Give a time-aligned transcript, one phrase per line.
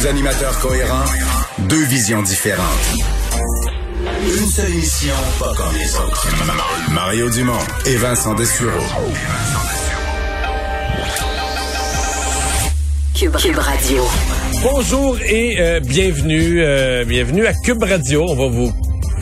[0.00, 1.04] Deux animateurs cohérents,
[1.68, 2.64] deux visions différentes.
[4.22, 6.28] Une seule émission, pas comme les autres.
[6.92, 8.70] Mario Dumont et Vincent Dessureau.
[13.12, 14.04] Cube, Cube Radio.
[14.62, 18.24] Bonjour et euh, bienvenue, euh, bienvenue à Cube Radio.
[18.28, 18.72] On va vous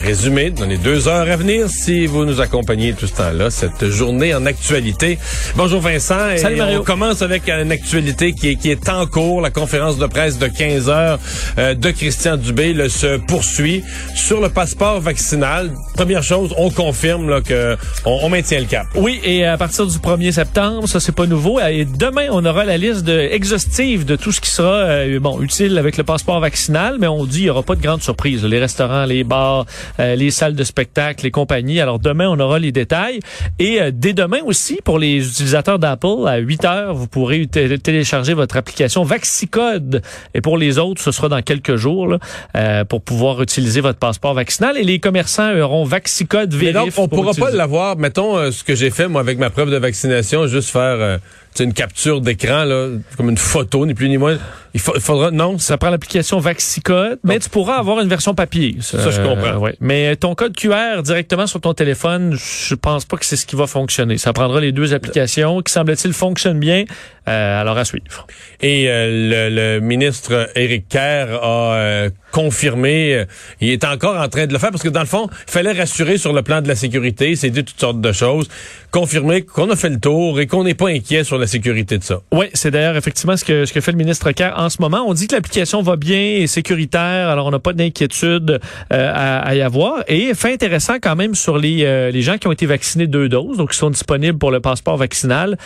[0.01, 3.89] résumer dans les deux heures à venir si vous nous accompagnez tout ce temps-là, cette
[3.89, 5.17] journée en actualité.
[5.55, 6.29] Bonjour Vincent.
[6.29, 6.81] Et Salut Mario.
[6.81, 9.41] On commence avec une actualité qui est, qui est en cours.
[9.41, 11.19] La conférence de presse de 15 heures
[11.57, 13.83] euh, de Christian Dubé le, se poursuit
[14.15, 15.71] sur le passeport vaccinal.
[15.95, 17.75] Première chose, on confirme là, que
[18.05, 18.87] on, on maintient le cap.
[18.95, 21.59] Oui, et à partir du 1er septembre, ça c'est pas nouveau.
[21.59, 25.41] Et demain, on aura la liste de, exhaustive de tout ce qui sera euh, bon
[25.41, 28.43] utile avec le passeport vaccinal, mais on dit il y aura pas de grandes surprises.
[28.43, 29.65] Les restaurants, les bars,
[29.99, 31.79] euh, les salles de spectacle, les compagnies.
[31.79, 33.19] Alors demain, on aura les détails.
[33.59, 38.33] Et euh, dès demain aussi, pour les utilisateurs d'Apple, à 8 heures, vous pourrez télécharger
[38.33, 40.01] votre application Vaxicode.
[40.33, 42.19] Et pour les autres, ce sera dans quelques jours là,
[42.55, 44.77] euh, pour pouvoir utiliser votre passeport vaccinal.
[44.77, 46.95] Et les commerçants auront Vaxicode Mais Vérif.
[46.95, 47.97] donc, on pour pourra pas l'avoir.
[47.97, 51.19] Mettons euh, ce que j'ai fait moi avec ma preuve de vaccination, juste faire
[51.61, 54.37] euh, sais, une capture d'écran là, comme une photo, ni plus ni moins.
[54.73, 55.57] Il, fa- il faudra non.
[55.57, 58.77] Ça prend l'application Vaxicode, mais tu pourras avoir une version papier.
[58.81, 59.57] Ça, je comprends.
[59.57, 59.75] ouais.
[59.79, 63.55] Mais ton code QR directement sur ton téléphone, je pense pas que c'est ce qui
[63.55, 64.17] va fonctionner.
[64.17, 66.83] Ça prendra les deux applications qui, semble-t-il, fonctionnent bien.
[67.27, 68.25] Euh, alors à suivre.
[68.61, 73.25] Et euh, le, le ministre Éric Kerr a euh, confirmé, euh,
[73.61, 75.73] il est encore en train de le faire parce que dans le fond, il fallait
[75.73, 78.47] rassurer sur le plan de la sécurité, il s'est dit toutes sortes de choses,
[78.91, 82.03] confirmer qu'on a fait le tour et qu'on n'est pas inquiet sur la sécurité de
[82.03, 82.21] ça.
[82.31, 85.03] Oui, c'est d'ailleurs effectivement ce que, ce que fait le ministre Kerr en ce moment.
[85.07, 88.59] On dit que l'application va bien et sécuritaire, alors on n'a pas d'inquiétude
[88.93, 90.03] euh, à, à y avoir.
[90.07, 93.29] Et fait intéressant quand même sur les, euh, les gens qui ont été vaccinés deux
[93.29, 95.57] doses, donc qui sont disponibles pour le passeport vaccinal.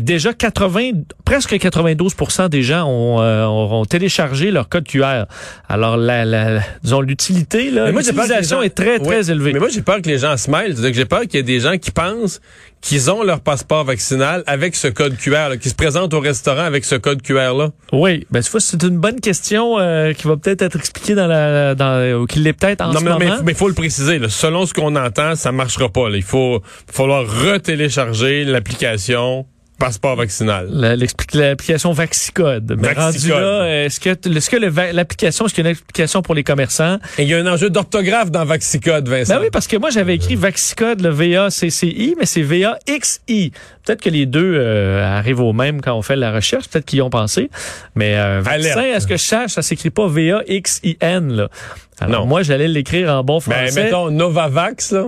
[0.00, 0.90] Déjà 80,
[1.24, 5.24] presque 92% des gens ont, euh, ont téléchargé leur code QR.
[5.68, 9.52] Alors la, la, disons l'utilité, l'utilisation gens- est très très élevée.
[9.52, 10.76] Mais moi, j'ai peur que les gens se mêlent.
[10.92, 12.40] J'ai peur qu'il y ait des gens qui pensent
[12.80, 16.86] qu'ils ont leur passeport vaccinal avec ce code QR, qui se présentent au restaurant avec
[16.86, 17.68] ce code QR-là.
[17.92, 21.26] Oui, ben tu vois, c'est une bonne question euh, qui va peut-être être expliquée dans
[21.26, 23.36] la, dans, ou qui l'est peut-être en non, ce mais, moment.
[23.44, 24.18] mais il faut le préciser.
[24.18, 24.30] là.
[24.30, 26.08] Selon ce qu'on entend, ça marchera pas.
[26.08, 26.16] là.
[26.16, 29.44] Il faut falloir retélécharger l'application
[29.80, 30.68] passeport vaccinal.
[31.34, 32.76] L'application Vaxicode.
[32.80, 33.32] Mais Vaxicode.
[33.32, 36.98] rendu là, est-ce que, est-ce l'application, est-ce qu'il y a une application pour les commerçants?
[37.18, 39.34] Et il y a un enjeu d'orthographe dans Vaxicode, Vincent.
[39.34, 43.50] Ben oui, parce que moi, j'avais écrit Vaxicode, le V-A-C-C-I, mais c'est V-A-X-I.
[43.84, 46.68] Peut-être que les deux euh, arrivent au même quand on fait la recherche.
[46.68, 47.50] Peut-être qu'ils y ont pensé.
[47.94, 51.48] Mais euh, vaccin, est-ce que je cherche, ça s'écrit pas V-A-X-I-N, là?
[52.00, 52.26] Alors Non.
[52.26, 53.84] moi, j'allais l'écrire en bon Ben, français.
[53.84, 55.06] mettons Novavax, là.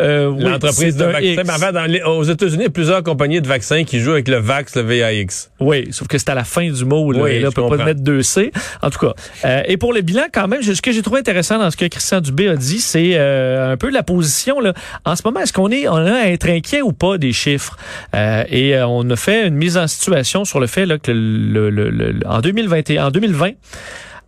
[0.00, 1.42] Euh, oui, L'entreprise de vaccins.
[1.44, 4.12] Mais avant, dans les- aux États-Unis, il y a plusieurs compagnies de vaccins qui jouent
[4.12, 5.50] avec le Vax, le VAX.
[5.60, 7.10] Oui, sauf que c'est à la fin du mot.
[7.12, 8.52] Là, Oui, et là, on peut pas mettre deux C.
[8.82, 9.14] En tout cas.
[9.44, 11.86] Euh, et pour le bilan, quand même, ce que j'ai trouvé intéressant dans ce que
[11.86, 14.60] Christian Dubé a dit, c'est euh, un peu la position.
[14.60, 14.74] Là.
[15.04, 17.76] En ce moment, est-ce qu'on est, on a à être inquiet ou pas des chiffres?
[18.14, 21.10] Euh, et euh, on a fait une mise en situation sur le fait là, que
[21.12, 23.52] le, le- le- le- en 2021, en 2020,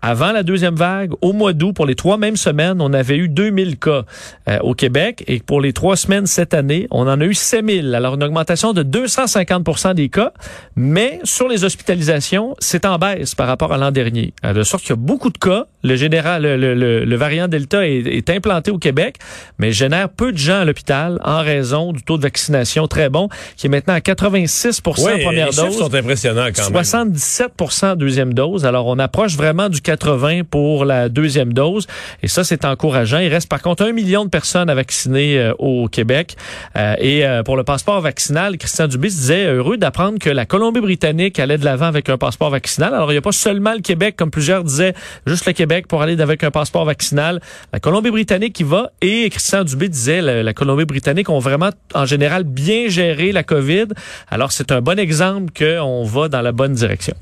[0.03, 3.29] avant la deuxième vague, au mois d'août, pour les trois mêmes semaines, on avait eu
[3.29, 4.05] 2000 cas
[4.49, 5.25] euh, au Québec.
[5.27, 7.95] Et pour les trois semaines cette année, on en a eu 7000.
[7.95, 10.33] Alors, une augmentation de 250% des cas.
[10.77, 14.33] Mais sur les hospitalisations, c'est en baisse par rapport à l'an dernier.
[14.45, 15.67] Euh, De sorte qu'il y a beaucoup de cas.
[15.83, 19.17] Le général, le, le- le- le variant Delta est, est implanté au Québec,
[19.59, 23.29] mais génère peu de gens à l'hôpital en raison du taux de vaccination très bon,
[23.57, 25.79] qui est maintenant à 86 en Ouais, première les dose.
[25.79, 26.83] sont impressionnants quand même.
[26.83, 28.67] 77% deuxième dose.
[28.67, 31.87] Alors, on approche vraiment du 80 pour la deuxième dose.
[32.23, 33.19] Et ça, c'est encourageant.
[33.19, 36.37] Il reste par contre un million de personnes à vacciner euh, au Québec.
[36.77, 40.45] Euh, et euh, pour le passeport vaccinal, Christian Dubé se disait heureux d'apprendre que la
[40.47, 42.93] Colombie-Britannique allait de l'avant avec un passeport vaccinal.
[42.95, 44.95] Alors, il n'y a pas seulement le Québec, comme plusieurs disaient,
[45.27, 47.41] juste le Québec pour aller avec un passeport vaccinal.
[47.73, 48.91] La Colombie-Britannique qui va.
[49.01, 53.87] Et Christian Dubé disait, la, la Colombie-Britannique ont vraiment, en général, bien géré la COVID.
[54.31, 57.15] Alors, c'est un bon exemple qu'on va dans la bonne direction.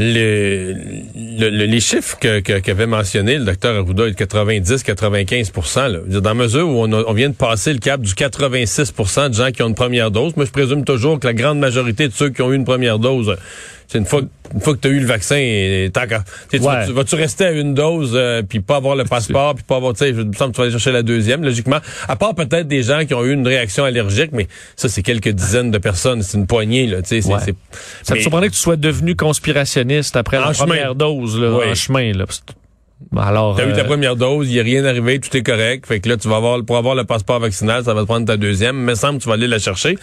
[0.00, 0.74] Le-
[1.16, 5.50] le- le- les chiffres que- que- qu'avait mentionné le docteur Arruda, 90-95
[5.92, 9.28] Je veux dire, dans la mesure où on, vient de passer le cap du 86%
[9.30, 12.06] de gens qui ont une première dose, moi je présume toujours que la grande majorité
[12.06, 13.34] de ceux qui ont eu une première dose,
[13.94, 14.20] une fois,
[14.54, 16.60] une fois que tu as eu le vaccin, et tant tu Ouais.
[16.60, 19.94] vas-tu- vas-tu rester à une dose euh, puis pas avoir le passeport puis pas avoir,
[19.94, 21.78] tu sais, je me semble que tu vas aller chercher la deuxième, logiquement.
[22.06, 24.46] À part peut-être des gens qui ont eu une réaction allergique, mais
[24.76, 27.26] ça c'est quelques dizaines de personnes, c'est une poignée là, tu sais.
[27.32, 27.38] Ouais.
[27.40, 27.46] Ça
[28.10, 30.66] mais- me surprendrait que tu sois devenu conspirationniste après En la chemin.
[30.66, 32.12] première dose, là, en chemin.
[32.12, 32.24] Là.
[33.16, 35.86] Alors, T'as eu ta euh, première dose, il n'y a rien arrivé, tout est correct.
[35.86, 38.26] Fait que là, tu vas avoir, pour avoir le passeport vaccinal, ça va te prendre
[38.26, 38.76] ta deuxième.
[38.76, 39.96] Me semble que tu vas aller la chercher.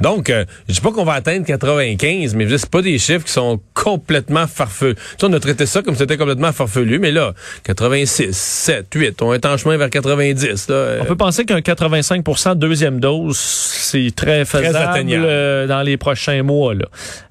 [0.00, 3.32] Donc, euh, je dis pas qu'on va atteindre 95, mais c'est pas des chiffres qui
[3.32, 4.94] sont complètement farfelus.
[4.94, 7.34] Tu sais, on a traité ça comme si c'était complètement farfelu, mais là,
[7.64, 10.68] 86, 7, 8, on est en chemin vers 90.
[10.68, 15.24] Là, euh, On peut penser qu'un 85% deuxième dose, c'est très faisable atteignable.
[15.26, 16.74] euh, dans les prochains mois.
[16.74, 16.86] Là.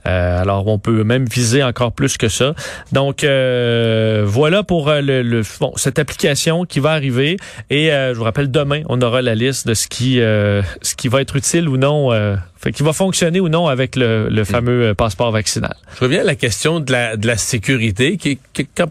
[0.08, 2.54] Euh, alors, on peut même viser encore plus que ça.
[2.92, 7.38] Donc, euh, voilà pour le, le- bon, cette application qui va arriver.
[7.69, 10.94] Et euh, je vous rappelle, demain, on aura la liste de ce qui, euh, ce
[10.95, 14.30] qui va être utile ou non, euh, fait, qui va fonctionner ou non avec le,
[14.30, 15.75] le fameux euh, passeport vaccinal.
[15.95, 18.38] Je reviens à la question de la, de la sécurité qui,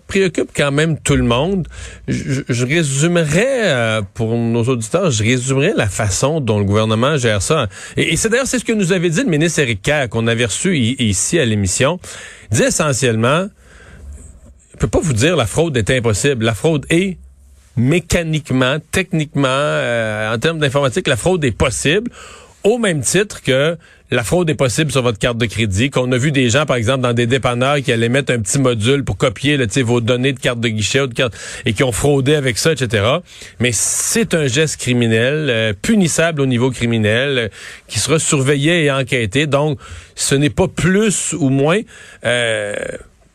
[0.09, 1.67] préoccupe quand même tout le monde.
[2.09, 7.69] Je, je résumerais, pour nos auditeurs, je résumerais la façon dont le gouvernement gère ça.
[7.97, 10.27] Et, et c'est d'ailleurs c'est ce que nous avait dit le ministre Éric Kerr, qu'on
[10.27, 11.99] avait reçu ici à l'émission.
[12.51, 13.47] Il disait essentiellement,
[14.77, 16.45] je peux pas vous dire la fraude est impossible.
[16.45, 17.17] La fraude est
[17.77, 22.11] mécaniquement, techniquement, euh, en termes d'informatique, la fraude est possible
[22.63, 23.79] au même titre que
[24.11, 26.77] la fraude est possible sur votre carte de crédit, qu'on a vu des gens, par
[26.77, 30.33] exemple, dans des dépanneurs qui allaient mettre un petit module pour copier là, vos données
[30.33, 31.35] de carte de guichet ou de carte,
[31.65, 33.05] et qui ont fraudé avec ça, etc.
[33.61, 37.49] Mais c'est un geste criminel, euh, punissable au niveau criminel, euh,
[37.89, 39.47] qui sera surveillé et enquêté.
[39.47, 39.79] Donc,
[40.15, 41.81] ce n'est pas plus ou moins...
[42.25, 42.75] Euh,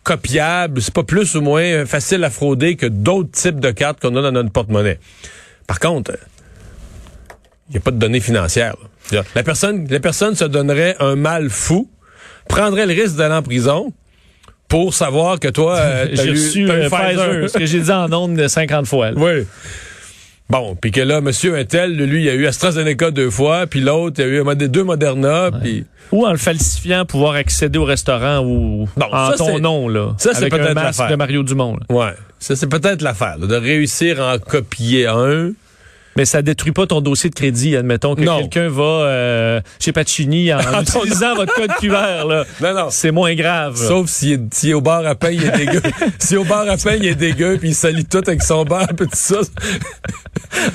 [0.04, 4.16] copiable, c'est pas plus ou moins facile à frauder que d'autres types de cartes qu'on
[4.16, 5.00] a dans notre porte-monnaie.
[5.68, 6.18] Par contre,
[7.70, 8.76] il n'y a pas de données financières.
[9.12, 9.24] là.
[9.36, 11.90] La personne, la personne se donnerait un mal fou,
[12.48, 13.94] prendrait le risque d'aller en prison
[14.68, 17.92] pour savoir que toi, euh, t'as J'ai eu- reçu eu Pfizer, ce que j'ai dit
[17.92, 19.12] en ondes de 50 fois.
[19.12, 19.18] là.
[19.20, 19.46] Oui.
[20.52, 24.20] Bon, puis que là, monsieur Intel, lui, il a eu AstraZeneca deux fois, puis l'autre,
[24.20, 25.86] il a eu deux Moderna, puis...
[26.12, 30.14] Ou en le falsifiant, pouvoir accéder au restaurant ou Bon, en ça, ton nom, là.
[30.18, 31.08] ça, c'est peut-être l'affaire.
[31.08, 31.78] de Mario Dumont.
[31.78, 31.96] là.
[31.96, 32.14] Ouais.
[32.38, 35.52] Ça, c'est peut-être l'affaire, de réussir à en copier un.
[36.18, 37.76] Mais ça détruit pas ton dossier de crédit.
[37.78, 38.40] Admettons que Non.
[38.40, 42.28] quelqu'un va euh, chez Pacini en utilisant votre code QR.
[42.28, 42.44] Là.
[42.62, 42.88] Non, non.
[42.90, 43.78] C'est moins grave.
[43.78, 45.82] Sauf est au bar à pain, il est dégueu.
[46.20, 48.88] si au bar à pain, il est dégueu, puis il salit tout avec son bar,
[48.88, 49.38] puis tout ça.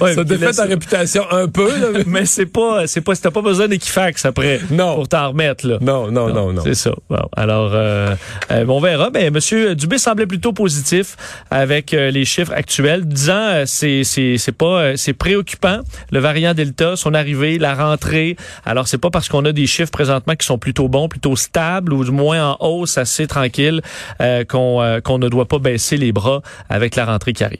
[0.00, 3.42] Ouais, ça défait ta réputation un peu, là, mais- c'est pas, c'est pas, t'as pas
[3.42, 4.96] besoin d'Equifax après Non.
[4.96, 5.78] pour t'en remettre là.
[5.80, 6.62] Non, non, non, non.
[6.64, 6.90] C'est ça.
[7.08, 8.14] Bon, alors, euh,
[8.50, 9.10] euh, on verra.
[9.14, 11.16] Mais Monsieur Dubé semblait plutôt positif
[11.50, 15.80] avec euh, les chiffres actuels, disant euh, c'est c'est c'est pas euh, c'est préoccupant
[16.10, 18.36] le variant Delta, son arrivée, la rentrée.
[18.64, 21.92] Alors c'est pas parce qu'on a des chiffres présentement qui sont plutôt bons, plutôt stables
[21.92, 23.80] ou du moins en hausse, assez tranquille,
[24.20, 27.58] euh, qu'on euh, qu'on ne doit pas baisser les bras avec la rentrée qui arrive.